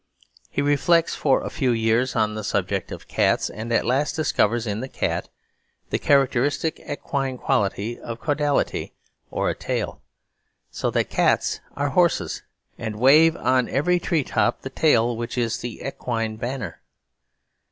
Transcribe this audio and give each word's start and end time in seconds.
He 0.49 0.63
reflects 0.63 1.13
for 1.13 1.43
a 1.43 1.51
few 1.51 1.69
years 1.69 2.15
on 2.15 2.33
the 2.33 2.43
subject 2.43 2.91
of 2.91 3.07
cats; 3.07 3.51
and 3.51 3.71
at 3.71 3.85
last 3.85 4.15
discovers 4.15 4.65
in 4.65 4.79
the 4.79 4.89
cat 4.89 5.29
"the 5.91 5.99
characteristic 5.99 6.81
equine 6.89 7.37
quality 7.37 7.99
of 7.99 8.19
caudality, 8.19 8.93
or 9.29 9.51
a 9.51 9.55
tail"; 9.55 10.01
so 10.71 10.89
that 10.89 11.11
cats 11.11 11.59
are 11.75 11.89
horses, 11.89 12.41
and 12.79 12.95
wave 12.95 13.35
on 13.37 13.69
every 13.69 13.99
tree 13.99 14.23
top 14.23 14.61
the 14.63 14.71
tail 14.71 15.15
which 15.15 15.37
is 15.37 15.57
the 15.59 15.83
equine 15.85 16.35
banner. 16.35 16.81